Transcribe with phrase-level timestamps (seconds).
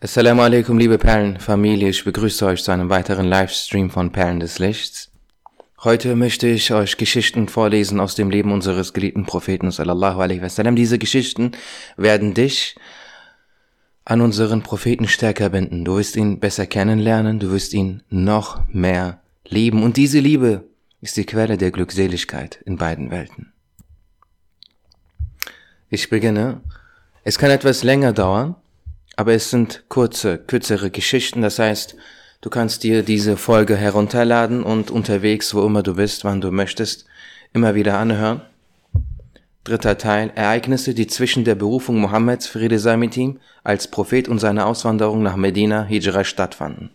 [0.00, 1.88] Assalamu alaikum, liebe Perlenfamilie.
[1.88, 5.10] Ich begrüße euch zu einem weiteren Livestream von Perlen des Lichts.
[5.82, 10.76] Heute möchte ich euch Geschichten vorlesen aus dem Leben unseres geliebten Propheten sallallahu alaihi wasallam.
[10.76, 11.50] Diese Geschichten
[11.96, 12.76] werden dich
[14.04, 15.84] an unseren Propheten stärker binden.
[15.84, 19.82] Du wirst ihn besser kennenlernen, du wirst ihn noch mehr lieben.
[19.82, 20.62] Und diese Liebe
[21.00, 23.52] ist die Quelle der Glückseligkeit in beiden Welten.
[25.90, 26.60] Ich beginne.
[27.24, 28.54] Es kann etwas länger dauern,
[29.18, 31.42] aber es sind kurze, kürzere Geschichten.
[31.42, 31.96] Das heißt,
[32.40, 37.04] du kannst dir diese Folge herunterladen und unterwegs, wo immer du bist, wann du möchtest,
[37.52, 38.42] immer wieder anhören.
[39.64, 40.30] Dritter Teil.
[40.36, 45.24] Ereignisse, die zwischen der Berufung Mohammeds, Friede sei mit ihm, als Prophet und seiner Auswanderung
[45.24, 46.90] nach Medina, Hijra, stattfanden.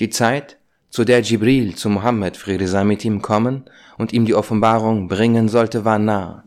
[0.00, 0.56] Die Zeit,
[0.90, 3.66] zu der Jibril zu Mohammed, Friede sei mit ihm, kommen
[3.96, 6.42] und ihm die Offenbarung bringen sollte, war nah.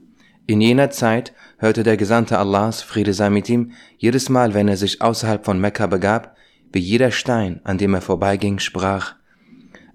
[0.48, 4.77] In jener Zeit hörte der Gesandte Allahs, Friede sei mit ihm, jedes Mal, wenn er
[4.77, 6.36] sich außerhalb von Mekka begab,
[6.72, 9.16] wie jeder Stein, an dem er vorbeiging, sprach,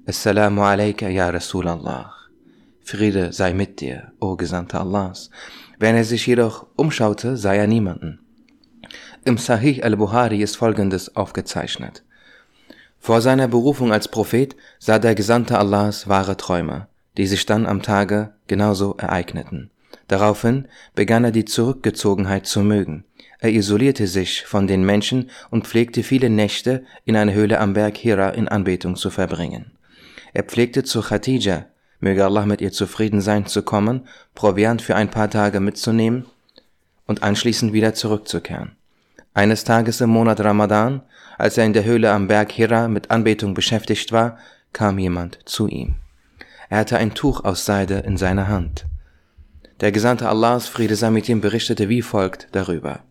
[0.07, 2.13] Assalamu alayka ya Rasulallah.
[2.81, 5.31] Friede sei mit dir, o Gesandte Allahs.
[5.79, 8.19] Wenn er sich jedoch umschaute, sah er niemanden.
[9.25, 12.03] Im Sahih al-Buhari ist Folgendes aufgezeichnet.
[12.99, 17.83] Vor seiner Berufung als Prophet sah der Gesandte Allahs wahre Träume, die sich dann am
[17.83, 19.71] Tage genauso ereigneten.
[20.11, 20.67] Daraufhin
[20.97, 23.05] begann er die Zurückgezogenheit zu mögen.
[23.39, 27.97] Er isolierte sich von den Menschen und pflegte viele Nächte in einer Höhle am Berg
[27.97, 29.71] Hira in Anbetung zu verbringen.
[30.33, 31.67] Er pflegte zu Khadija,
[32.01, 36.27] möge Allah mit ihr zufrieden sein, zu kommen, Proviant für ein paar Tage mitzunehmen
[37.07, 38.73] und anschließend wieder zurückzukehren.
[39.33, 41.03] Eines Tages im Monat Ramadan,
[41.39, 44.39] als er in der Höhle am Berg Hira mit Anbetung beschäftigt war,
[44.73, 45.95] kam jemand zu ihm.
[46.69, 48.90] Er hatte ein Tuch aus Seide in seiner Hand.
[49.81, 53.03] Der Gesandte Allahs, Friede sei mit ihm, berichtete wie folgt darüber.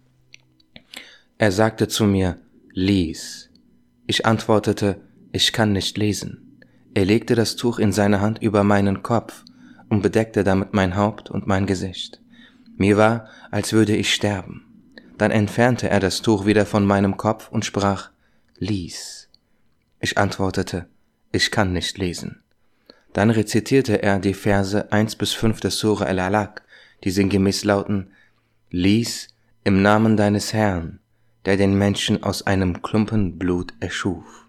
[1.39, 2.38] Er sagte zu mir,
[2.73, 3.50] lies.
[4.06, 6.59] Ich antwortete, ich kann nicht lesen.
[6.94, 9.45] Er legte das Tuch in seine Hand über meinen Kopf
[9.90, 12.22] und bedeckte damit mein Haupt und mein Gesicht.
[12.78, 14.66] Mir war, als würde ich sterben.
[15.18, 18.12] Dann entfernte er das Tuch wieder von meinem Kopf und sprach,
[18.58, 19.28] lies.
[20.00, 20.88] Ich antwortete,
[21.31, 22.44] ich kann nicht lesen.
[23.14, 26.62] Dann rezitierte er die Verse 1 bis 5 des Surah Al-Alaq,
[27.03, 28.12] die sinngemäß lauten,
[28.70, 29.30] Lies
[29.64, 31.00] im Namen deines Herrn,
[31.46, 34.47] der den Menschen aus einem Klumpen Blut erschuf.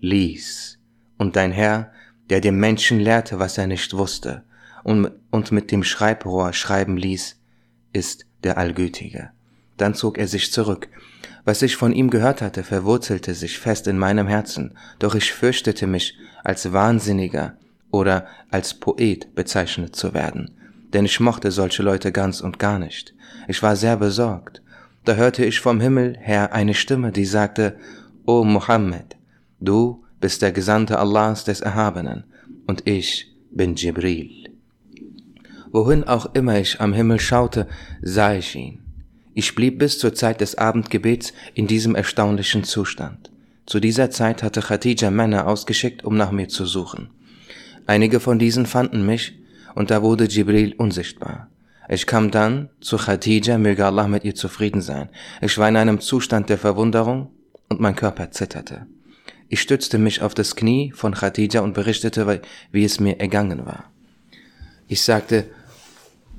[0.00, 0.78] Lies,
[1.16, 1.92] und dein Herr,
[2.28, 4.44] der dem Menschen lehrte, was er nicht wusste,
[4.84, 7.36] und, und mit dem Schreibrohr schreiben ließ,
[7.92, 9.30] ist der Allgütige.
[9.76, 10.88] Dann zog er sich zurück.
[11.44, 15.86] Was ich von ihm gehört hatte, verwurzelte sich fest in meinem Herzen, doch ich fürchtete
[15.86, 17.56] mich, als Wahnsinniger
[17.90, 20.50] oder als Poet bezeichnet zu werden,
[20.92, 23.14] denn ich mochte solche Leute ganz und gar nicht.
[23.48, 24.62] Ich war sehr besorgt.
[25.04, 27.76] Da hörte ich vom Himmel her eine Stimme, die sagte,
[28.26, 29.16] O Muhammad,
[29.60, 32.24] du bist der Gesandte Allahs des Erhabenen,
[32.66, 34.50] und ich bin Jibril.
[35.72, 37.66] Wohin auch immer ich am Himmel schaute,
[38.02, 38.80] sah ich ihn.
[39.34, 43.30] Ich blieb bis zur Zeit des Abendgebets in diesem erstaunlichen Zustand.
[43.66, 47.10] Zu dieser Zeit hatte Khadija Männer ausgeschickt, um nach mir zu suchen.
[47.86, 49.38] Einige von diesen fanden mich,
[49.74, 51.48] und da wurde Jibril unsichtbar.
[51.88, 55.08] Ich kam dann zu Khadija, möge Allah mit ihr zufrieden sein.
[55.40, 57.30] Ich war in einem Zustand der Verwunderung
[57.68, 58.86] und mein Körper zitterte.
[59.48, 63.90] Ich stützte mich auf das Knie von Khadija und berichtete, wie es mir ergangen war.
[64.86, 65.46] Ich sagte,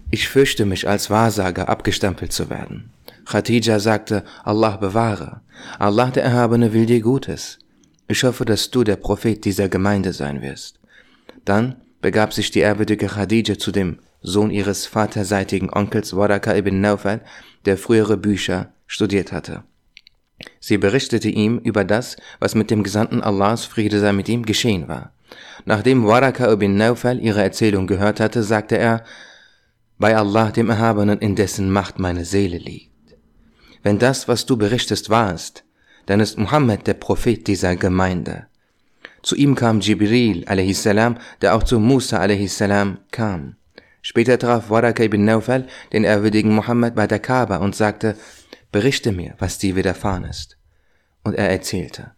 [0.09, 2.91] ich fürchte mich als Wahrsager abgestempelt zu werden.
[3.25, 5.41] Khadija sagte, Allah bewahre.
[5.79, 7.59] Allah der Erhabene will dir Gutes.
[8.07, 10.80] Ich hoffe, dass du der Prophet dieser Gemeinde sein wirst.
[11.45, 17.21] Dann begab sich die ehrwürdige Khadija zu dem Sohn ihres vaterseitigen Onkels Waraka ibn Naufal,
[17.65, 19.63] der frühere Bücher studiert hatte.
[20.59, 24.87] Sie berichtete ihm über das, was mit dem Gesandten Allahs Friede sei mit ihm geschehen
[24.87, 25.13] war.
[25.65, 29.03] Nachdem Waraka ibn Naufal ihre Erzählung gehört hatte, sagte er,
[29.97, 32.89] bei Allah dem Erhabenen, in dessen Macht meine Seele liegt.
[33.83, 35.63] Wenn das, was du berichtest, wahr ist,
[36.07, 38.47] dann ist Muhammad der Prophet dieser Gemeinde.
[39.23, 40.83] Zu ihm kam Jibril a.s.,
[41.41, 42.63] der auch zu Musa a.s.
[43.11, 43.55] kam.
[44.01, 48.17] Später traf Waraka ibn Naufal den ehrwürdigen Muhammad bei der Kaaba und sagte,
[48.71, 50.57] berichte mir, was dir widerfahren ist.
[51.23, 52.11] Und er erzählte.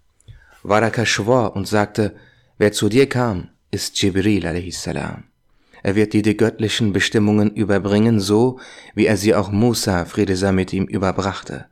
[0.63, 2.15] Waraka schwor und sagte,
[2.57, 4.87] wer zu dir kam, ist Jibril a.s.
[4.87, 8.59] Er wird dir die göttlichen Bestimmungen überbringen, so
[8.95, 11.65] wie er sie auch Musa, Friede sei mit ihm, überbrachte.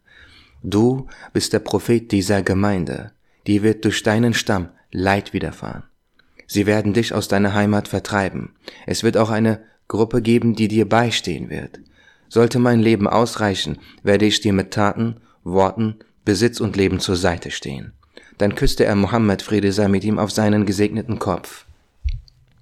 [0.62, 3.14] Du bist der Prophet dieser Gemeinde,
[3.48, 5.84] die wird durch deinen Stamm Leid widerfahren.
[6.48, 8.56] Sie werden dich aus deiner Heimat vertreiben.
[8.86, 11.80] Es wird auch eine Gruppe geben, die dir beistehen wird.
[12.28, 15.96] Sollte mein Leben ausreichen, werde ich dir mit Taten, Worten,
[16.26, 17.94] Besitz und Leben zur Seite stehen.
[18.38, 21.66] Dann küsste er Mohammed, Friede sei mit ihm, auf seinen gesegneten Kopf.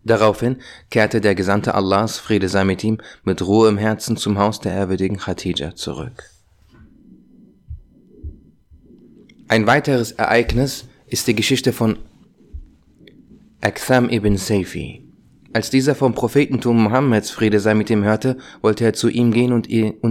[0.03, 0.57] Daraufhin
[0.89, 4.73] kehrte der Gesandte Allahs, Friede sei mit ihm, mit Ruhe im Herzen zum Haus der
[4.73, 6.23] ehrwürdigen Khadija zurück.
[9.47, 11.97] Ein weiteres Ereignis ist die Geschichte von
[13.61, 15.03] Aktham ibn Saifi.
[15.51, 19.51] Als dieser vom Prophetentum Mohammeds Friede sei mit ihm hörte, wollte er zu ihm gehen
[19.51, 19.67] und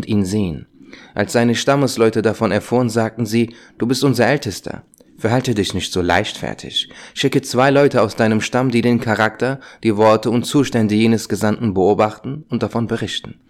[0.07, 0.67] ihn sehen.
[1.15, 4.85] Als seine Stammesleute davon erfuhren, sagten sie, du bist unser Ältester.
[5.17, 6.91] Verhalte dich nicht so leichtfertig.
[7.15, 11.73] Schicke zwei Leute aus deinem Stamm, die den Charakter, die Worte und Zustände jenes Gesandten
[11.73, 13.41] beobachten und davon berichten.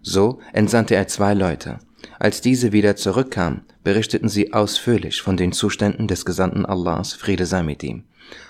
[0.00, 1.78] So entsandte er zwei Leute.
[2.18, 7.62] Als diese wieder zurückkamen, berichteten sie ausführlich von den Zuständen des Gesandten Allahs, Friede sei
[7.62, 8.04] mit ihm.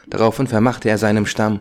[0.06, 1.60] Daraufhin vermachte er seinem Stamm,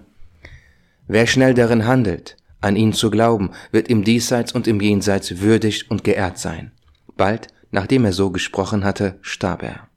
[1.07, 5.91] Wer schnell darin handelt, an ihn zu glauben, wird im Diesseits und im Jenseits würdig
[5.91, 6.71] und geehrt sein.
[7.17, 9.87] Bald, nachdem er so gesprochen hatte, starb er.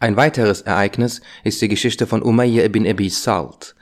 [0.00, 3.74] Ein weiteres Ereignis ist die Geschichte von Umayyah ibn Abi Salt.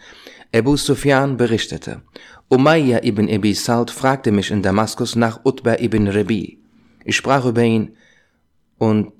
[0.55, 2.03] Abu Sufyan berichtete,
[2.49, 6.59] Umayyah ibn Abi Salt fragte mich in Damaskus nach Utba ibn Rabi.
[7.05, 7.97] Ich sprach über ihn
[8.79, 9.13] und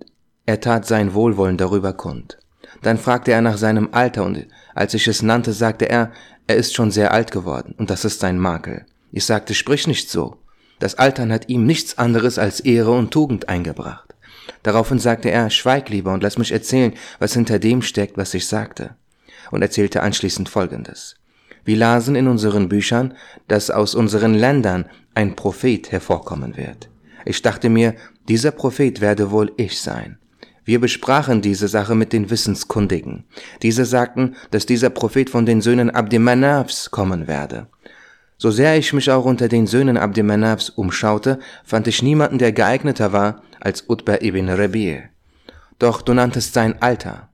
[0.47, 2.39] er tat sein Wohlwollen darüber kund.
[2.83, 6.13] Dann fragte er nach seinem Alter und als ich es nannte, sagte er,
[6.47, 8.87] er ist schon sehr alt geworden und das ist sein Makel.
[9.13, 10.37] Ich sagte, sprich nicht so.
[10.79, 14.15] Das Altern hat ihm nichts anderes als Ehre und Tugend eingebracht.
[14.63, 18.47] Daraufhin sagte er, schweig lieber und lass mich erzählen, was hinter dem steckt, was ich
[18.47, 18.95] sagte.
[19.51, 21.17] Und erzählte anschließend Folgendes.
[21.65, 23.15] Wir lasen in unseren Büchern,
[23.49, 26.89] dass aus unseren Ländern ein Prophet hervorkommen wird.
[27.25, 27.95] Ich dachte mir,
[28.29, 30.19] dieser Prophet werde wohl ich sein.
[30.67, 33.25] Wir besprachen diese Sache mit den Wissenskundigen.
[33.63, 37.69] Diese sagten, dass dieser Prophet von den Söhnen Abdemanavs kommen werde.
[38.37, 43.13] So sehr ich mich auch unter den Söhnen Abdemanavs umschaute, fand ich niemanden, der geeigneter
[43.13, 45.05] war als Utba ibn Rabi'.
[45.79, 47.29] Doch du nanntest sein Alter.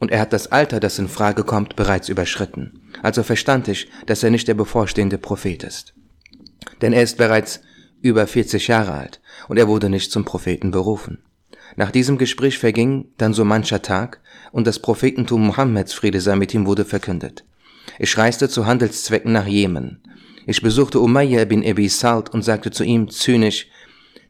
[0.00, 2.80] Und er hat das Alter, das in Frage kommt, bereits überschritten.
[3.04, 5.94] Also verstand ich, dass er nicht der bevorstehende Prophet ist.
[6.82, 7.60] Denn er ist bereits
[8.02, 11.22] über 40 Jahre alt und er wurde nicht zum Propheten berufen.
[11.76, 14.20] Nach diesem Gespräch verging dann so mancher Tag
[14.52, 17.44] und das Prophetentum Mohammeds Friede sei mit ihm wurde verkündet.
[17.98, 20.02] Ich reiste zu Handelszwecken nach Jemen.
[20.46, 23.68] Ich besuchte Umayyah bin Abi Salt und sagte zu ihm zynisch,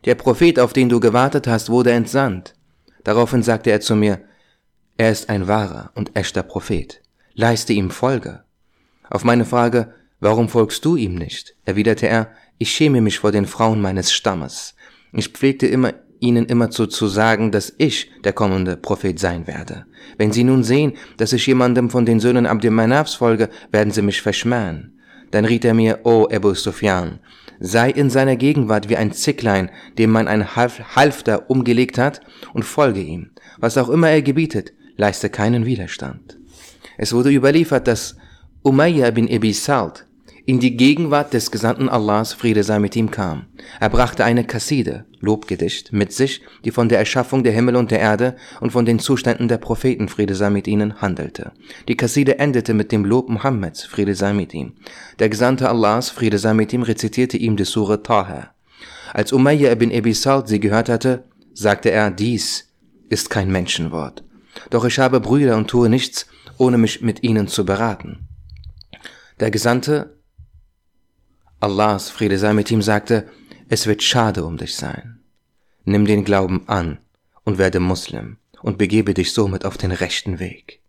[0.04, 2.54] der Prophet, auf den du gewartet hast, wurde entsandt.
[3.04, 4.20] Daraufhin sagte er zu mir,
[4.96, 7.02] er ist ein wahrer und echter Prophet.
[7.34, 8.42] Leiste ihm Folge.
[9.10, 11.56] Auf meine Frage, warum folgst du ihm nicht?
[11.64, 14.74] erwiderte er, ich schäme mich vor den Frauen meines Stammes.
[15.12, 19.86] Ich pflegte immer ihnen immerzu zu sagen, dass ich der kommende Prophet sein werde.
[20.16, 24.22] Wenn sie nun sehen, dass ich jemandem von den Söhnen Abdelmanafs folge, werden sie mich
[24.22, 24.98] verschmähen.
[25.30, 27.20] Dann riet er mir, O Ebu Sufyan,
[27.60, 32.20] sei in seiner Gegenwart wie ein Zicklein, dem man ein Halfter umgelegt hat,
[32.54, 33.30] und folge ihm.
[33.58, 36.38] Was auch immer er gebietet, leiste keinen Widerstand.
[36.96, 38.16] Es wurde überliefert, dass
[38.62, 40.07] Umayyah bin Ebi Salt
[40.48, 43.48] in die Gegenwart des Gesandten Allahs, Friede sei mit ihm, kam.
[43.80, 48.00] Er brachte eine Kasside, Lobgedicht, mit sich, die von der Erschaffung der Himmel und der
[48.00, 51.52] Erde und von den Zuständen der Propheten, Friede sei mit ihnen, handelte.
[51.86, 54.72] Die Kasside endete mit dem Lob Muhammeds, Friede sei mit ihm.
[55.18, 58.54] Der Gesandte Allahs, Friede sei mit ihm, rezitierte ihm die Sure Taha.
[59.12, 62.72] Als Umayyah ibn Abi Salt sie gehört hatte, sagte er, dies
[63.10, 64.24] ist kein Menschenwort.
[64.70, 66.26] Doch ich habe Brüder und tue nichts,
[66.56, 68.28] ohne mich mit ihnen zu beraten.
[69.40, 70.17] Der Gesandte
[71.60, 73.26] Allahs Friede sei mit ihm sagte,
[73.68, 75.20] es wird schade um dich sein.
[75.84, 76.98] Nimm den Glauben an
[77.44, 80.80] und werde Muslim und begebe dich somit auf den rechten Weg.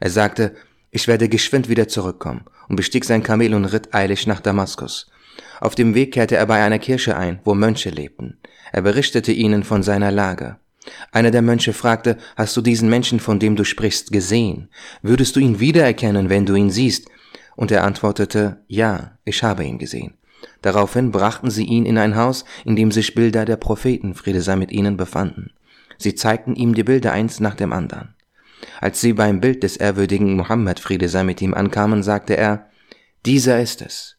[0.00, 0.56] Er sagte,
[0.90, 5.10] ich werde geschwind wieder zurückkommen und bestieg sein Kamel und ritt eilig nach Damaskus.
[5.60, 8.38] Auf dem Weg kehrte er bei einer Kirche ein, wo Mönche lebten.
[8.72, 10.56] Er berichtete ihnen von seiner Lage.
[11.12, 14.70] Einer der Mönche fragte, hast du diesen Menschen, von dem du sprichst, gesehen?
[15.02, 17.08] Würdest du ihn wiedererkennen, wenn du ihn siehst?
[17.56, 20.14] Und er antwortete, ja, ich habe ihn gesehen.
[20.62, 24.56] Daraufhin brachten sie ihn in ein Haus, in dem sich Bilder der Propheten, Friede sei
[24.56, 25.52] mit ihnen, befanden.
[25.98, 28.14] Sie zeigten ihm die Bilder eins nach dem anderen.
[28.80, 32.68] Als sie beim Bild des ehrwürdigen Mohammed, Friede sei mit ihm, ankamen, sagte er,
[33.24, 34.16] dieser ist es.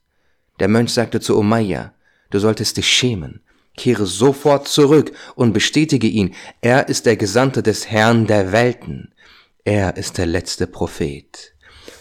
[0.60, 1.94] Der Mönch sagte zu Umayyah,
[2.32, 3.42] du solltest dich schämen,
[3.76, 9.14] kehre sofort zurück und bestätige ihn, er ist der Gesandte des Herrn der Welten.
[9.64, 11.54] Er ist der letzte Prophet.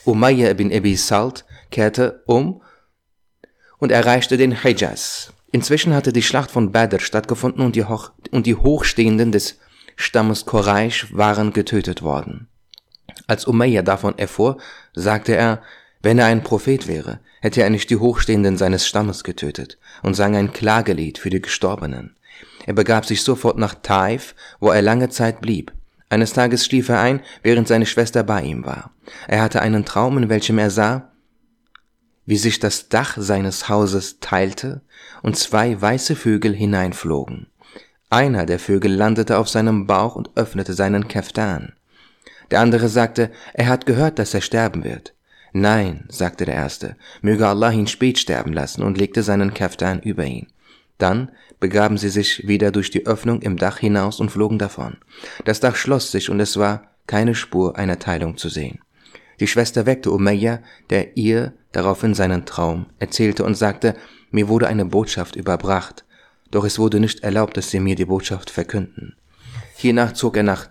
[0.07, 2.63] Umayyah ibn Abi Salt kehrte um
[3.79, 5.33] und erreichte den Hijaz.
[5.53, 9.59] Inzwischen hatte die Schlacht von Badr stattgefunden und die, Hoch und die Hochstehenden des
[9.97, 12.49] Stammes Quraysh waren getötet worden.
[13.27, 14.59] Als Umayyah davon erfuhr,
[14.95, 15.63] sagte er,
[16.03, 20.37] wenn er ein Prophet wäre, hätte er nicht die Hochstehenden seines Stammes getötet und sang
[20.37, 22.17] ein Klagelied für die Gestorbenen.
[22.67, 25.73] Er begab sich sofort nach Taif, wo er lange Zeit blieb.
[26.09, 28.93] Eines Tages schlief er ein, während seine Schwester bei ihm war.
[29.27, 31.13] Er hatte einen Traum, in welchem er sah,
[32.27, 34.83] wie sich das Dach seines Hauses teilte
[35.23, 37.47] und zwei weiße Vögel hineinflogen.
[38.11, 41.73] Einer der Vögel landete auf seinem Bauch und öffnete seinen Keftan.
[42.51, 45.15] Der andere sagte, er hat gehört, dass er sterben wird.
[45.53, 50.25] Nein, sagte der erste, möge Allah ihn spät sterben lassen und legte seinen Kaftan über
[50.25, 50.49] ihn.
[50.99, 54.99] Dann begaben sie sich wieder durch die Öffnung im Dach hinaus und flogen davon.
[55.45, 58.81] Das Dach schloss sich und es war keine Spur einer Teilung zu sehen.
[59.41, 60.61] Die Schwester weckte Umayya,
[60.91, 63.95] der ihr daraufhin seinen Traum erzählte und sagte,
[64.31, 66.05] mir wurde eine Botschaft überbracht,
[66.51, 69.17] doch es wurde nicht erlaubt, dass sie mir die Botschaft verkünden.
[69.77, 70.69] Hiernach zog er nach,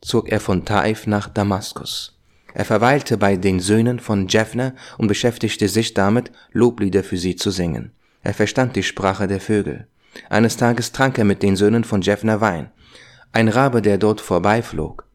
[0.00, 2.18] zog er von Taif nach Damaskus.
[2.54, 7.50] Er verweilte bei den Söhnen von Jeffner und beschäftigte sich damit, Loblieder für sie zu
[7.50, 7.92] singen.
[8.28, 9.86] Er verstand die Sprache der Vögel.
[10.28, 12.70] Eines Tages trank er mit den Söhnen von Jeffner Wein.
[13.32, 15.06] Ein Rabe, der dort vorbeiflog,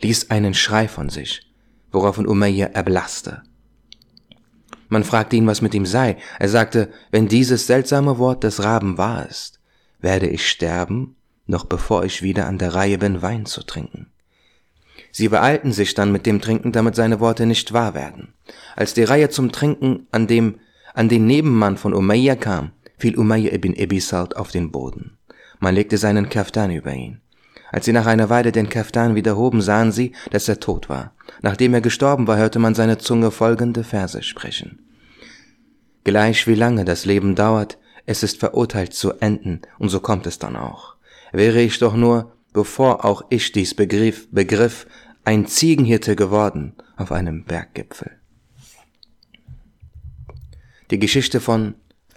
[0.00, 1.42] ließ einen Schrei von sich,
[1.90, 3.42] woraufhin Umayya erblasste.
[4.88, 6.16] Man fragte ihn, was mit ihm sei.
[6.38, 9.60] Er sagte, wenn dieses seltsame Wort des Raben wahr ist,
[10.00, 14.10] werde ich sterben, noch bevor ich wieder an der Reihe bin, Wein zu trinken.
[15.10, 18.32] Sie beeilten sich dann mit dem Trinken, damit seine Worte nicht wahr werden.
[18.76, 20.58] Als die Reihe zum Trinken an dem,
[20.94, 25.18] an den Nebenmann von Umayya kam, fiel Umayya ibn Ebisalt auf den Boden.
[25.60, 27.20] Man legte seinen Kaftan über ihn.
[27.70, 31.14] Als sie nach einer Weile den Kaftan wieder hoben, sahen sie, dass er tot war.
[31.40, 34.80] Nachdem er gestorben war, hörte man seine Zunge folgende Verse sprechen.
[36.04, 40.38] Gleich wie lange das Leben dauert, es ist verurteilt zu enden, und so kommt es
[40.38, 40.96] dann auch.
[41.32, 44.86] Wäre ich doch nur bevor auch ich dies begriff, begriff,
[45.24, 48.10] ein Ziegenhirte geworden auf einem Berggipfel.
[50.92, 51.74] Die Geschichte von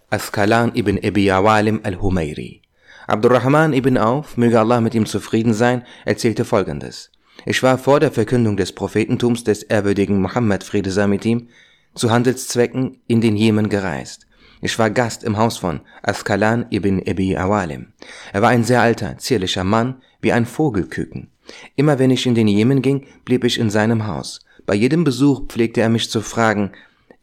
[0.09, 2.61] Askalan ibn Abi Awalim al-Humayri.
[3.07, 7.09] Abdurrahman ibn Auf, möge Allah mit ihm zufrieden sein, erzählte folgendes.
[7.45, 11.47] Ich war vor der Verkündung des Prophetentums des ehrwürdigen Muhammad, Friede sei mit ihm,
[11.93, 14.27] zu Handelszwecken in den Jemen gereist.
[14.59, 17.93] Ich war Gast im Haus von Askalan ibn Abi Awalim.
[18.33, 21.31] Er war ein sehr alter, zierlicher Mann, wie ein Vogelküken.
[21.77, 24.41] Immer wenn ich in den Jemen ging, blieb ich in seinem Haus.
[24.65, 26.71] Bei jedem Besuch pflegte er mich zu fragen,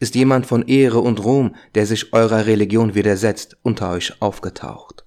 [0.03, 5.05] ist jemand von Ehre und Ruhm, der sich eurer Religion widersetzt, unter euch aufgetaucht?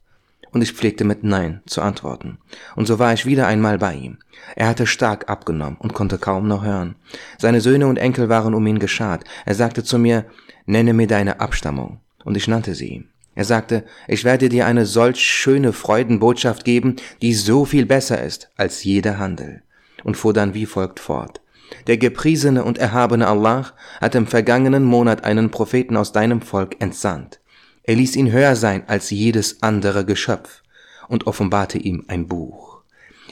[0.53, 2.38] Und ich pflegte mit Nein zu antworten.
[2.76, 4.17] Und so war ich wieder einmal bei ihm.
[4.55, 6.97] Er hatte stark abgenommen und konnte kaum noch hören.
[7.37, 9.25] Seine Söhne und Enkel waren um ihn geschart.
[9.45, 10.25] Er sagte zu mir,
[10.65, 12.00] nenne mir deine Abstammung.
[12.25, 13.09] Und ich nannte sie ihm.
[13.35, 18.50] Er sagte, ich werde dir eine solch schöne Freudenbotschaft geben, die so viel besser ist
[18.57, 19.62] als jeder Handel.
[20.05, 21.43] Und fuhr dann wie folgt fort.
[21.87, 27.40] Der gepriesene und erhabene Allah hat im vergangenen Monat einen Propheten aus deinem Volk entsandt.
[27.82, 30.62] Er ließ ihn höher sein als jedes andere Geschöpf
[31.08, 32.82] und offenbarte ihm ein Buch.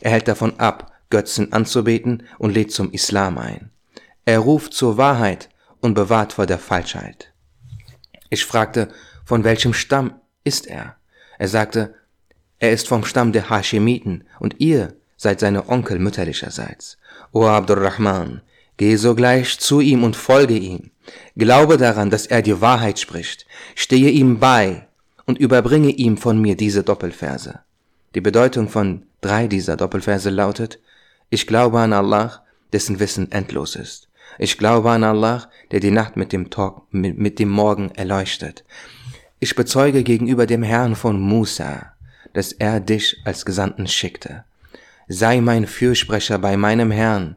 [0.01, 3.71] Er hält davon ab, Götzen anzubeten und lädt zum Islam ein.
[4.25, 5.49] Er ruft zur Wahrheit
[5.81, 7.33] und bewahrt vor der Falschheit.
[8.31, 8.89] Ich fragte,
[9.25, 10.15] von welchem Stamm
[10.45, 10.97] ist er?
[11.39, 11.95] Er sagte,
[12.59, 16.99] er ist vom Stamm der Hashemiten und ihr seid seine Onkel mütterlicherseits.
[17.37, 18.43] O Abdurrahman,
[18.77, 20.93] geh sogleich zu ihm und folge ihm.
[21.37, 23.45] Glaube daran, dass er die Wahrheit spricht.
[23.75, 24.87] Stehe ihm bei
[25.27, 27.59] und überbringe ihm von mir diese Doppelverse.
[28.15, 30.79] Die Bedeutung von drei dieser Doppelverse lautet,
[31.29, 34.09] ich glaube an Allah, dessen Wissen endlos ist.
[34.39, 38.65] Ich glaube an Allah, der die Nacht mit dem, Tag, mit, mit dem Morgen erleuchtet.
[39.41, 41.95] Ich bezeuge gegenüber dem Herrn von Musa,
[42.33, 44.45] dass er dich als Gesandten schickte.
[45.09, 47.37] Sei mein Fürsprecher bei meinem Herrn,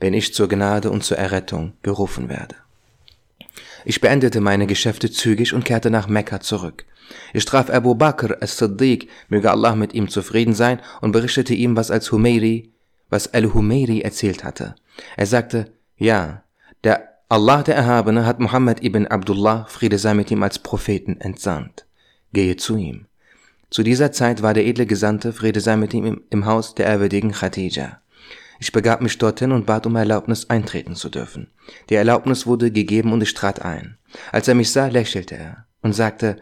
[0.00, 2.54] wenn ich zur Gnade und zur Errettung gerufen werde.
[3.84, 6.84] Ich beendete meine Geschäfte zügig und kehrte nach Mekka zurück.
[7.32, 11.90] Ich traf Abu Bakr as-Siddiq, möge Allah mit ihm zufrieden sein, und berichtete ihm, was
[11.90, 12.72] als Humayri,
[13.08, 14.74] was Al-Humayri erzählt hatte.
[15.16, 16.42] Er sagte, ja,
[16.84, 21.86] der Allah der Erhabene hat Muhammad ibn Abdullah, Friede sei mit ihm, als Propheten entsandt.
[22.32, 23.07] Gehe zu ihm.
[23.70, 27.32] Zu dieser Zeit war der edle Gesandte, Friede sei mit ihm, im, Haus der ehrwürdigen
[27.32, 28.00] Khadija.
[28.60, 31.50] Ich begab mich dorthin und bat um Erlaubnis eintreten zu dürfen.
[31.90, 33.98] Die Erlaubnis wurde gegeben und ich trat ein.
[34.32, 36.36] Als er mich sah, lächelte er und sagte,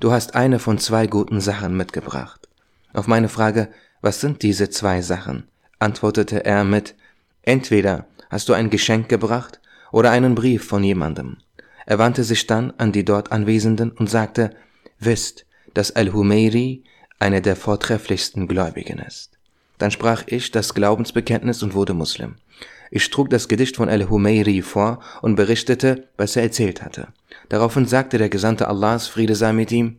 [0.00, 2.48] du hast eine von zwei guten Sachen mitgebracht.
[2.92, 3.68] Auf meine Frage,
[4.02, 6.94] was sind diese zwei Sachen, antwortete er mit,
[7.42, 9.60] entweder hast du ein Geschenk gebracht
[9.92, 11.38] oder einen Brief von jemandem.
[11.86, 14.50] Er wandte sich dann an die dort Anwesenden und sagte,
[14.98, 16.84] wisst, dass Al-Humayri
[17.18, 19.38] einer der vortrefflichsten Gläubigen ist.
[19.78, 22.36] Dann sprach ich das Glaubensbekenntnis und wurde Muslim.
[22.90, 27.08] Ich trug das Gedicht von Al-Humayri vor und berichtete, was er erzählt hatte.
[27.48, 29.98] Daraufhin sagte der Gesandte Allahs, Friede sei mit ihm,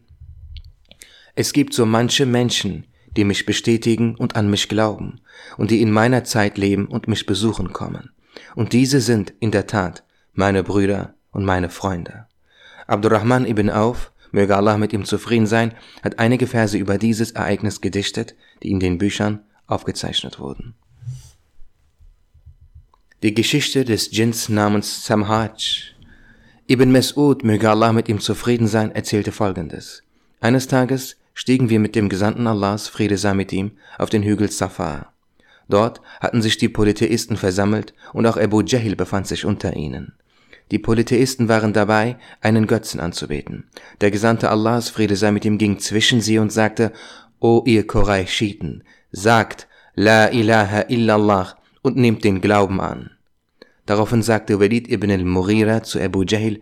[1.36, 2.86] es gibt so manche Menschen,
[3.18, 5.20] die mich bestätigen und an mich glauben
[5.58, 8.12] und die in meiner Zeit leben und mich besuchen kommen.
[8.56, 10.04] Und diese sind in der Tat
[10.34, 12.28] meine Brüder und meine Freunde.
[12.88, 15.74] Abdurrahman ibn Auf, möge Allah mit ihm zufrieden sein,
[16.04, 20.76] hat einige Verse über dieses Ereignis gedichtet, die in den Büchern aufgezeichnet wurden.
[23.24, 25.96] Die Geschichte des Djinns namens Samhaj.
[26.68, 30.04] Ibn Mas'ud, möge Allah mit ihm zufrieden sein, erzählte folgendes.
[30.42, 34.52] Eines Tages stiegen wir mit dem Gesandten Allahs, Friede sei mit ihm, auf den Hügel
[34.52, 35.14] Safar.
[35.70, 40.14] Dort hatten sich die Polytheisten versammelt und auch Abu Jahil befand sich unter ihnen.
[40.72, 43.66] Die Polytheisten waren dabei, einen Götzen anzubeten.
[44.02, 46.92] Der Gesandte Allahs, Friede sei mit ihm, ging zwischen sie und sagte,
[47.40, 53.12] O ihr Qurayshiten, sagt, La ilaha illallah und nehmt den Glauben an.
[53.86, 56.60] Daraufhin sagte Walid ibn al-Mughira zu Abu Jahl,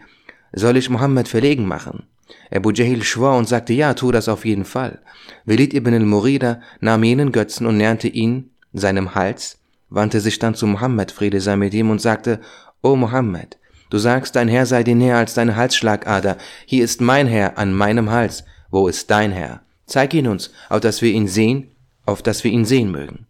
[0.52, 2.04] soll ich Mohammed verlegen machen?
[2.52, 5.02] Abu Jahl schwor und sagte, ja, tu das auf jeden Fall.
[5.46, 10.68] Walid ibn al-Mughira nahm jenen Götzen und näherte ihn seinem Hals, wandte sich dann zu
[10.68, 12.42] Mohammed, Friede sei mit ihm, und sagte,
[12.82, 13.58] O Mohammed,
[13.94, 16.38] du sagst, dein Herr sei dir näher als deine Halsschlagader.
[16.66, 18.44] Hier ist mein Herr an meinem Hals.
[18.72, 19.62] Wo ist dein Herr?
[19.86, 23.28] Zeig ihn uns, auf dass wir ihn sehen, auf dass wir ihn sehen mögen.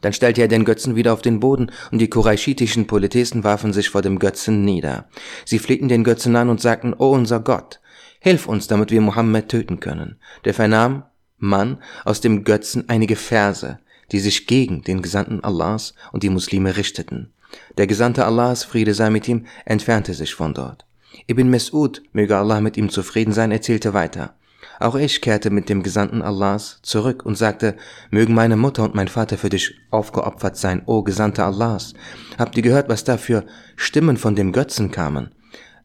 [0.00, 3.90] Dann stellte er den Götzen wieder auf den Boden, und die Qurayshitischen Polythesen warfen sich
[3.90, 5.08] vor dem Götzen nieder.
[5.44, 7.80] Sie flehten den Götzen an und sagten, O unser Gott,
[8.20, 10.20] hilf uns, damit wir Mohammed töten können.
[10.44, 11.02] Der vernahm
[11.36, 13.80] man aus dem Götzen einige Verse,
[14.12, 17.33] die sich gegen den Gesandten Allahs und die Muslime richteten.
[17.76, 20.86] Der Gesandte Allahs, Friede sei mit ihm, entfernte sich von dort.
[21.28, 24.34] Ibn Mes'ud, möge Allah mit ihm zufrieden sein, erzählte weiter.
[24.80, 27.76] Auch ich kehrte mit dem Gesandten Allahs zurück und sagte,
[28.10, 31.94] mögen meine Mutter und mein Vater für dich aufgeopfert sein, o Gesandter Allahs.
[32.38, 33.44] Habt ihr gehört, was da für
[33.76, 35.30] Stimmen von dem Götzen kamen?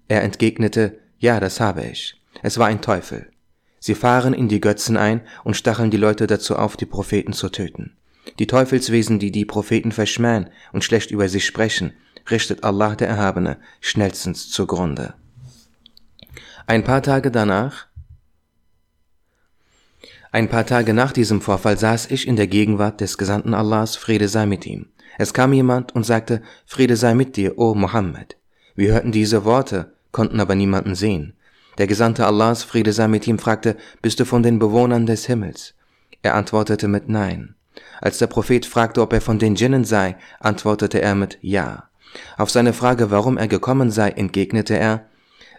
[0.08, 2.20] Er entgegnete, ja, das habe ich.
[2.42, 3.30] Es war ein Teufel.
[3.80, 7.50] Sie fahren in die Götzen ein und stacheln die Leute dazu auf, die Propheten zu
[7.50, 7.96] töten.
[8.38, 11.94] Die Teufelswesen, die die Propheten verschmähen und schlecht über sie sprechen,
[12.30, 15.16] richtet Allah der Erhabene schnellstens zugrunde.
[16.68, 17.90] Ein paar Tage danach
[20.32, 24.28] ein paar Tage nach diesem Vorfall saß ich in der Gegenwart des Gesandten Allahs, Friede
[24.28, 24.86] sei mit ihm.
[25.18, 28.38] Es kam jemand und sagte, Friede sei mit dir, o Mohammed.
[28.76, 31.34] Wir hörten diese Worte, konnten aber niemanden sehen.
[31.80, 35.74] Der Gesandte Allahs, Friede sei mit ihm, fragte, bist du von den Bewohnern des Himmels?
[36.22, 37.56] Er antwortete mit Nein.
[38.02, 41.90] Als der Prophet fragte, ob er von den Djinnen sei, antwortete er mit Ja.
[42.38, 45.06] Auf seine Frage, warum er gekommen sei, entgegnete er,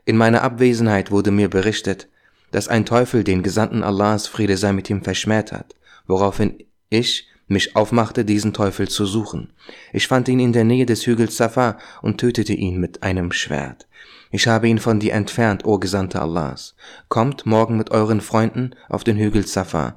[0.04, 2.08] in meiner Abwesenheit wurde mir berichtet,
[2.50, 7.76] dass ein Teufel den Gesandten Allahs Friede sei mit ihm verschmäht hat, woraufhin ich mich
[7.76, 9.52] aufmachte, diesen Teufel zu suchen.
[9.92, 13.86] Ich fand ihn in der Nähe des Hügels Safa und tötete ihn mit einem Schwert.
[14.32, 16.76] Ich habe ihn von dir entfernt, o Gesandte Allahs.
[17.08, 19.96] Kommt morgen mit euren Freunden auf den Hügel Safa,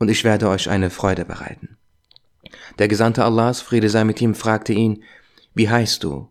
[0.00, 1.76] und ich werde euch eine Freude bereiten.
[2.80, 5.04] Der Gesandte Allahs, Friede sei mit ihm, fragte ihn,
[5.54, 6.28] wie heißt du?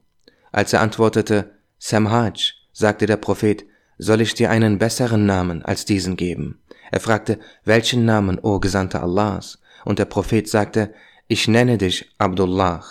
[0.51, 3.65] Als er antwortete, Samhaj, sagte der Prophet,
[3.97, 6.59] soll ich dir einen besseren Namen als diesen geben?
[6.91, 9.59] Er fragte, welchen Namen, o Gesandter Allahs?
[9.85, 10.93] Und der Prophet sagte,
[11.27, 12.83] ich nenne dich Abdullah.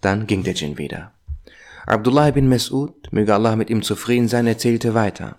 [0.00, 1.12] Dann ging der Djinn wieder.
[1.86, 5.38] Abdullah bin Mas'ud, möge Allah mit ihm zufrieden sein, erzählte weiter.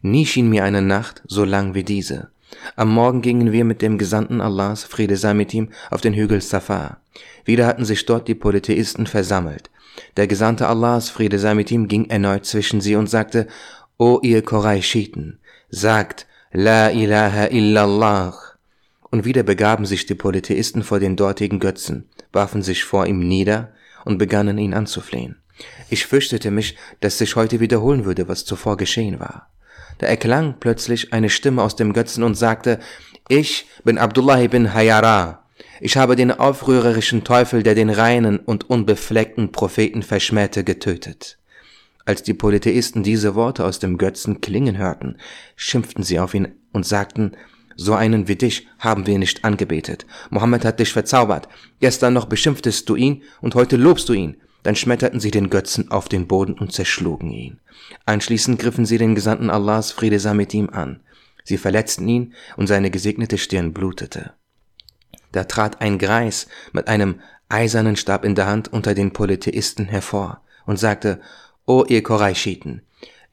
[0.00, 2.30] Nie schien mir eine Nacht so lang wie diese.
[2.74, 6.40] Am Morgen gingen wir mit dem Gesandten Allahs, Friede sei mit ihm, auf den Hügel
[6.40, 7.00] Safar.
[7.44, 9.70] Wieder hatten sich dort die Polytheisten versammelt.
[10.16, 13.46] Der Gesandte Allahs, Friede sei mit ihm, ging erneut zwischen sie und sagte,
[13.98, 15.38] O ihr Qurayshiten,
[15.70, 18.34] sagt La ilaha illallah.
[19.10, 23.72] Und wieder begaben sich die Polytheisten vor den dortigen Götzen, warfen sich vor ihm nieder
[24.04, 25.36] und begannen ihn anzuflehen.
[25.88, 29.50] Ich fürchtete mich, dass sich heute wiederholen würde, was zuvor geschehen war.
[29.98, 32.80] Da erklang plötzlich eine Stimme aus dem Götzen und sagte,
[33.28, 35.44] ich bin Abdullah ibn Hayara.
[35.80, 41.38] Ich habe den aufrührerischen Teufel, der den reinen und unbefleckten Propheten verschmähte, getötet.
[42.04, 45.18] Als die Polytheisten diese Worte aus dem Götzen klingen hörten,
[45.56, 47.32] schimpften sie auf ihn und sagten,
[47.74, 50.06] so einen wie dich haben wir nicht angebetet.
[50.30, 51.48] Mohammed hat dich verzaubert.
[51.80, 54.36] Gestern noch beschimpftest du ihn und heute lobst du ihn.
[54.62, 57.60] Dann schmetterten sie den Götzen auf den Boden und zerschlugen ihn.
[58.04, 61.00] Anschließend griffen sie den Gesandten Allahs Friede sei mit ihm an.
[61.44, 64.32] Sie verletzten ihn und seine gesegnete Stirn blutete.
[65.30, 70.40] Da trat ein Greis mit einem eisernen Stab in der Hand unter den Polytheisten hervor
[70.66, 71.20] und sagte,
[71.66, 72.82] O ihr Koraishiten,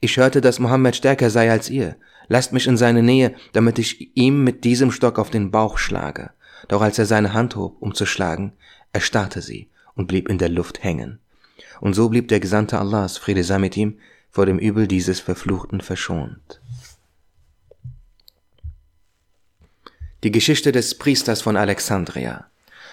[0.00, 1.96] ich hörte, dass Mohammed stärker sei als ihr.
[2.28, 6.30] Lasst mich in seine Nähe, damit ich ihm mit diesem Stock auf den Bauch schlage.
[6.68, 8.52] Doch als er seine Hand hob, um zu schlagen,
[8.92, 11.20] erstarrte sie und blieb in der Luft hängen.
[11.80, 13.98] Und so blieb der Gesandte Allahs, Friede sei mit ihm,
[14.30, 16.60] vor dem Übel dieses Verfluchten verschont.
[20.24, 22.46] Die Geschichte des Priesters von Alexandria.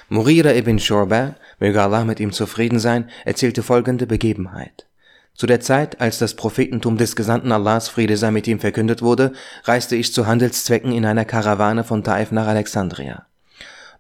[0.10, 4.86] Murira ibn Shurba, möge Allah mit ihm zufrieden sein, erzählte folgende Begebenheit.
[5.34, 9.32] Zu der Zeit, als das Prophetentum des Gesandten Allahs Friede sei mit ihm verkündet wurde,
[9.64, 13.26] reiste ich zu Handelszwecken in einer Karawane von Taif nach Alexandria.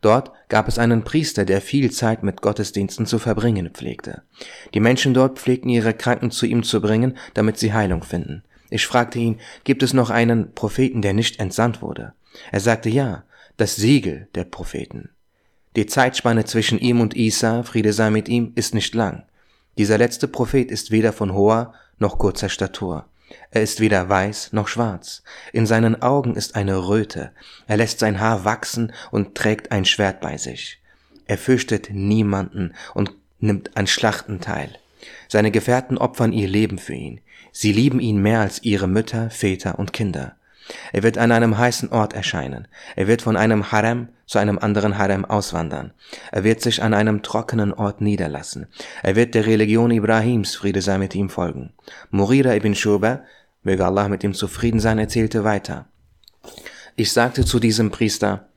[0.01, 4.23] Dort gab es einen Priester, der viel Zeit mit Gottesdiensten zu verbringen pflegte.
[4.73, 8.43] Die Menschen dort pflegten ihre Kranken zu ihm zu bringen, damit sie Heilung finden.
[8.71, 12.13] Ich fragte ihn, gibt es noch einen Propheten, der nicht entsandt wurde?
[12.51, 13.23] Er sagte ja,
[13.57, 15.09] das Siegel der Propheten.
[15.75, 19.23] Die Zeitspanne zwischen ihm und Isa, Friede sei mit ihm, ist nicht lang.
[19.77, 23.05] Dieser letzte Prophet ist weder von hoher noch kurzer Statur.
[23.51, 25.23] Er ist weder weiß noch schwarz.
[25.53, 27.31] In seinen Augen ist eine Röte.
[27.67, 30.81] Er lässt sein Haar wachsen und trägt ein Schwert bei sich.
[31.25, 34.77] Er fürchtet niemanden und nimmt an Schlachten teil.
[35.27, 37.21] Seine Gefährten opfern ihr Leben für ihn.
[37.51, 40.35] Sie lieben ihn mehr als ihre Mütter, Väter und Kinder.
[40.91, 42.67] Er wird an einem heißen Ort erscheinen.
[42.95, 45.91] Er wird von einem Harem zu einem anderen Harem auswandern.
[46.31, 48.67] Er wird sich an einem trockenen Ort niederlassen.
[49.03, 51.73] Er wird der Religion Ibrahims, Friede sei mit ihm, folgen.
[52.09, 53.21] Murira ibn Shuba,
[53.63, 55.85] möge Allah mit ihm zufrieden sein, erzählte weiter.
[56.95, 58.47] Ich sagte zu diesem Priester,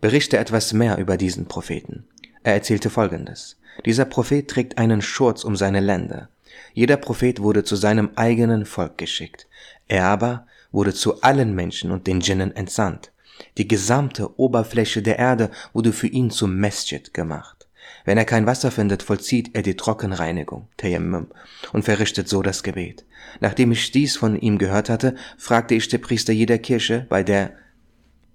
[0.00, 2.04] berichte etwas mehr über diesen Propheten.
[2.42, 3.56] Er erzählte folgendes.
[3.84, 6.28] Dieser Prophet trägt einen Schurz um seine Lände.
[6.72, 9.46] Jeder Prophet wurde zu seinem eigenen Volk geschickt.
[9.88, 13.10] Er aber wurde zu allen Menschen und den Djinnen entsandt.
[13.56, 17.66] Die gesamte Oberfläche der Erde wurde für ihn zum Mesjid gemacht.
[18.04, 21.28] Wenn er kein Wasser findet, vollzieht er die Trockenreinigung, Tayammum,
[21.72, 23.04] und verrichtet so das Gebet.
[23.40, 27.52] Nachdem ich dies von ihm gehört hatte, fragte ich den Priester jeder Kirche, bei der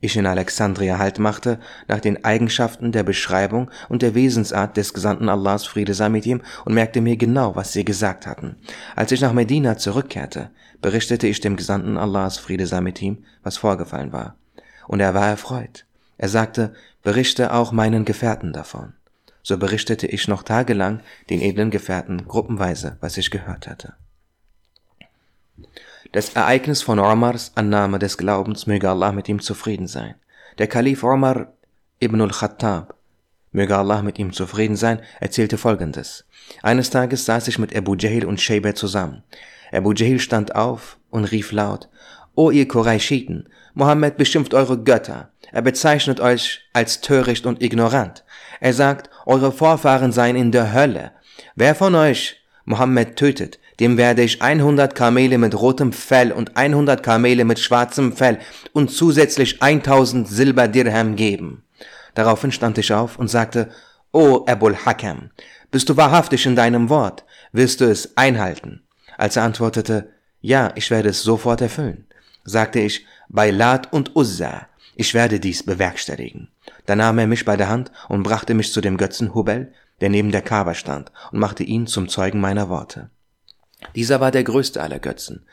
[0.01, 5.29] ich in Alexandria Halt machte, nach den Eigenschaften der Beschreibung und der Wesensart des Gesandten
[5.29, 8.57] Allahs Friede sei mit ihm und merkte mir genau, was sie gesagt hatten.
[8.95, 10.49] Als ich nach Medina zurückkehrte,
[10.81, 14.35] berichtete ich dem Gesandten Allahs Friede sei mit ihm, was vorgefallen war.
[14.87, 15.85] Und er war erfreut.
[16.17, 18.93] Er sagte, berichte auch meinen Gefährten davon.
[19.43, 23.93] So berichtete ich noch tagelang den edlen Gefährten gruppenweise, was ich gehört hatte.
[26.13, 30.15] Das Ereignis von Omars Annahme des Glaubens möge Allah mit ihm zufrieden sein.
[30.57, 31.53] Der Kalif Omar
[32.01, 32.95] ibn al-Khattab,
[33.53, 36.25] möge Allah mit ihm zufrieden sein, erzählte folgendes.
[36.63, 39.23] Eines Tages saß ich mit Abu Jahl und Shayba zusammen.
[39.71, 41.87] Abu Jahl stand auf und rief laut,
[42.35, 45.31] O ihr Qurayshiten, Mohammed beschimpft eure Götter.
[45.53, 48.25] Er bezeichnet euch als töricht und ignorant.
[48.59, 51.13] Er sagt, eure Vorfahren seien in der Hölle.
[51.55, 57.01] Wer von euch Mohammed tötet, dem werde ich 100 Kamele mit rotem Fell und 100
[57.01, 58.39] Kamele mit schwarzem Fell
[58.73, 61.63] und zusätzlich 1000 Silberdirham geben.
[62.13, 63.69] Daraufhin stand ich auf und sagte,
[64.11, 65.31] O Abul Hakam,
[65.71, 67.23] bist du wahrhaftig in deinem Wort?
[67.53, 68.83] Wirst du es einhalten?
[69.17, 70.09] Als er antwortete,
[70.41, 72.05] ja, ich werde es sofort erfüllen,
[72.43, 76.49] sagte ich, bei Lat und Uzza, ich werde dies bewerkstelligen.
[76.85, 80.09] Da nahm er mich bei der Hand und brachte mich zu dem Götzen Hubel, der
[80.09, 83.09] neben der Kaaba stand, und machte ihn zum Zeugen meiner Worte.
[83.95, 85.45] Dieser war der größte aller Götzen.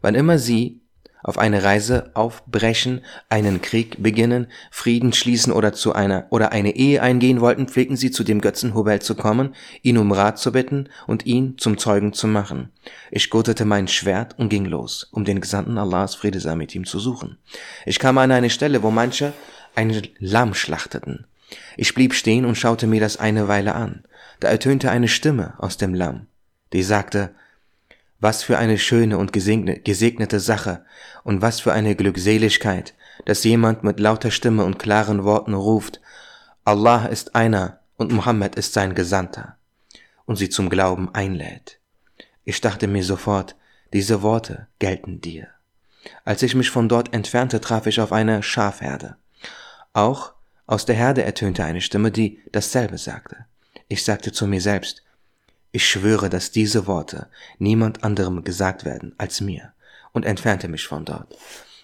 [0.00, 0.80] Wann immer sie
[1.22, 7.02] auf eine Reise aufbrechen, einen Krieg beginnen, Frieden schließen oder zu einer oder eine Ehe
[7.02, 10.88] eingehen wollten, pflegten sie zu dem Götzen Hubel zu kommen, ihn um Rat zu bitten
[11.06, 12.70] und ihn zum Zeugen zu machen.
[13.10, 16.86] Ich gurtete mein Schwert und ging los, um den Gesandten Allahs Friede sei mit ihm
[16.86, 17.36] zu suchen.
[17.84, 19.32] Ich kam an eine Stelle, wo manche
[19.74, 21.26] ein Lamm schlachteten.
[21.76, 24.04] Ich blieb stehen und schaute mir das eine Weile an.
[24.38, 26.26] Da ertönte eine Stimme aus dem Lamm,
[26.72, 27.34] die sagte,
[28.20, 30.84] was für eine schöne und gesegnete Sache
[31.24, 36.00] und was für eine Glückseligkeit, dass jemand mit lauter Stimme und klaren Worten ruft,
[36.64, 39.56] Allah ist einer und Muhammad ist sein Gesandter
[40.26, 41.78] und sie zum Glauben einlädt.
[42.44, 43.56] Ich dachte mir sofort,
[43.92, 45.48] diese Worte gelten dir.
[46.24, 49.16] Als ich mich von dort entfernte, traf ich auf eine Schafherde.
[49.92, 50.32] Auch
[50.66, 53.46] aus der Herde ertönte eine Stimme, die dasselbe sagte.
[53.88, 55.02] Ich sagte zu mir selbst,
[55.72, 57.28] ich schwöre, dass diese Worte
[57.58, 59.72] niemand anderem gesagt werden als mir,
[60.12, 61.36] und entfernte mich von dort.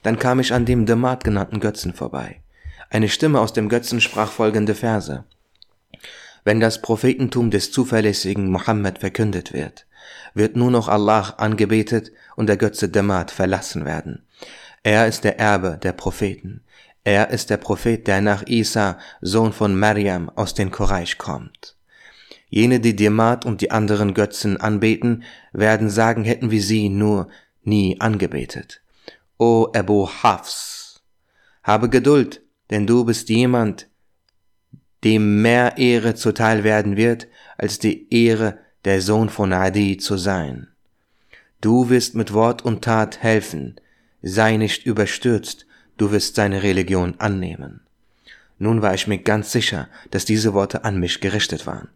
[0.02, 2.40] Dann kam ich an dem Demat genannten Götzen vorbei.
[2.90, 5.24] Eine Stimme aus dem Götzen sprach folgende Verse.
[6.44, 9.86] Wenn das Prophetentum des zuverlässigen Mohammed verkündet wird,
[10.34, 14.24] wird nur noch Allah angebetet und der Götze Demat verlassen werden.
[14.84, 16.62] Er ist der Erbe der Propheten.
[17.02, 21.76] Er ist der Prophet, der nach Isa, Sohn von Maryam, aus den Quraysh kommt.
[22.48, 27.28] Jene, die Diamat und die anderen Götzen anbeten, werden sagen, hätten wir sie nur
[27.62, 28.82] nie angebetet.
[29.38, 31.02] O Abu Hafs,
[31.62, 33.88] habe Geduld, denn du bist jemand,
[35.04, 37.28] dem mehr Ehre zuteil werden wird,
[37.58, 40.68] als die Ehre, der Sohn von Adi zu sein.
[41.60, 43.80] Du wirst mit Wort und Tat helfen,
[44.22, 47.85] sei nicht überstürzt, du wirst seine Religion annehmen.
[48.58, 51.88] Nun war ich mir ganz sicher, dass diese Worte an mich gerichtet waren.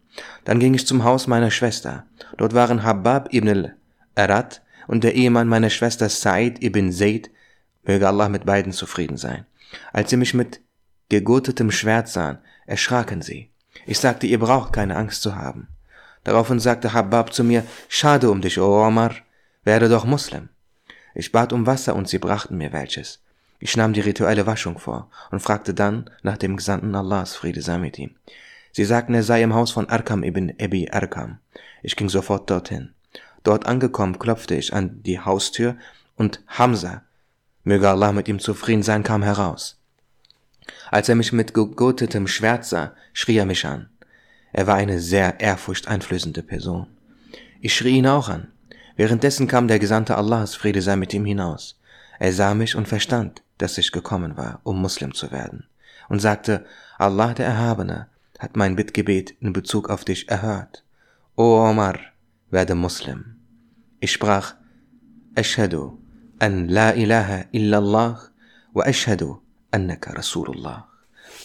[0.45, 2.05] Dann ging ich zum Haus meiner Schwester.
[2.37, 7.31] Dort waren Habab ibn al-Arat und der Ehemann meiner Schwester Said ibn Zayd,
[7.83, 9.45] möge Allah mit beiden zufrieden sein.
[9.91, 10.61] Als sie mich mit
[11.09, 13.49] gegurtetem Schwert sahen, erschraken sie.
[13.85, 15.67] Ich sagte, ihr braucht keine Angst zu haben.
[16.23, 19.15] Daraufhin sagte Habab zu mir, schade um dich, O Omar,
[19.63, 20.49] werde doch Muslim.
[21.15, 23.21] Ich bat um Wasser und sie brachten mir welches.
[23.63, 27.77] Ich nahm die rituelle Waschung vor und fragte dann nach dem Gesandten Allahs, Friede sei
[27.77, 28.15] mit ihm.
[28.71, 31.37] Sie sagten, er sei im Haus von Arkam ibn Ebi Arkam.
[31.83, 32.89] Ich ging sofort dorthin.
[33.43, 35.77] Dort angekommen klopfte ich an die Haustür
[36.15, 37.03] und Hamza,
[37.63, 39.79] möge Allah mit ihm zufrieden sein, kam heraus.
[40.89, 43.89] Als er mich mit gegurtetem Schwert sah, schrie er mich an.
[44.53, 46.87] Er war eine sehr ehrfurchteinflößende Person.
[47.61, 48.51] Ich schrie ihn auch an.
[48.95, 51.79] Währenddessen kam der Gesandte Allahs, Friede sei mit ihm, hinaus.
[52.19, 55.65] Er sah mich und verstand, dass ich gekommen war, um Muslim zu werden,
[56.09, 56.65] und sagte,
[56.97, 58.07] Allah der Erhabene
[58.39, 60.83] hat mein Bittgebet in Bezug auf dich erhört.
[61.35, 61.99] O Omar,
[62.49, 63.35] werde Muslim.
[63.99, 64.55] Ich sprach,
[65.35, 65.97] Ashhadu
[66.39, 68.19] an la ilaha illallah
[68.73, 69.39] wa ashhadu
[69.71, 70.87] annaka Rasulullah.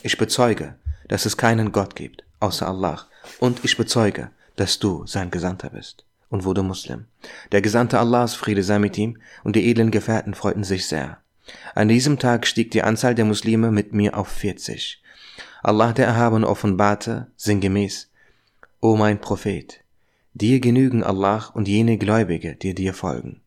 [0.02, 0.74] Ich bezeuge,
[1.08, 3.06] dass es keinen Gott gibt, außer Allah,
[3.38, 7.04] und ich bezeuge, dass du sein Gesandter bist, und wurde Muslim.
[7.52, 11.18] Der Gesandte Allahs, Friede sei mit ihm, und die edlen Gefährten freuten sich sehr.
[11.74, 15.02] An diesem Tag stieg die Anzahl der Muslime mit mir auf 40.
[15.62, 18.10] Allah der Erhabene offenbarte, sinngemäß,
[18.80, 19.80] O mein Prophet,
[20.34, 23.40] dir genügen Allah und jene Gläubige, die dir folgen.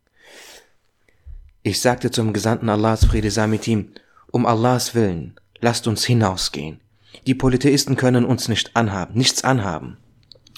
[1.64, 3.92] Ich sagte zum Gesandten Allahs Friede sei mit ihm,
[4.32, 6.80] um Allahs Willen, lasst uns hinausgehen.
[7.28, 9.98] Die Polytheisten können uns nicht anhaben, nichts anhaben.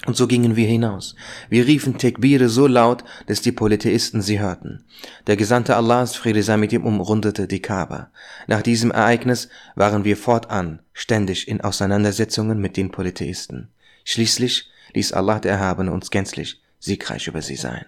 [0.04, 1.14] Und so gingen wir hinaus.
[1.48, 4.84] Wir riefen Tekbire so laut, dass die Polytheisten sie hörten.
[5.28, 8.10] Der Gesandte Allahs, Friede sei mit ihm, umrundete die Kaaba.
[8.48, 13.68] Nach diesem Ereignis waren wir fortan ständig in Auseinandersetzungen mit den Polytheisten.
[14.04, 17.86] Schließlich ließ Allah der Erhabene uns gänzlich siegreich über sie sein.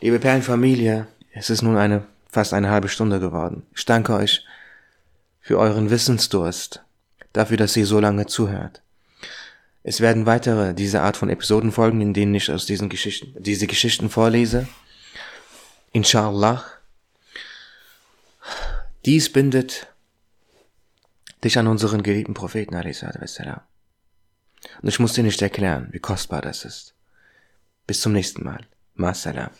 [0.00, 3.64] Liebe Perlenfamilie, es ist nun eine fast eine halbe Stunde geworden.
[3.76, 4.44] Ich danke euch
[5.40, 6.82] für euren Wissensdurst,
[7.32, 8.80] dafür, dass ihr so lange zuhört.
[9.86, 13.66] Es werden weitere diese Art von Episoden folgen, in denen ich aus diesen Geschichten, diese
[13.66, 14.66] Geschichten vorlese.
[15.92, 16.64] Inshallah.
[19.04, 19.86] Dies bindet
[21.44, 22.88] dich an unseren geliebten Propheten, Und
[24.88, 26.94] ich muss dir nicht erklären, wie kostbar das ist.
[27.86, 28.66] Bis zum nächsten Mal.
[28.94, 29.50] Ma salam.